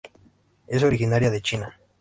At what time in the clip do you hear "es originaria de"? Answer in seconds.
0.65-1.43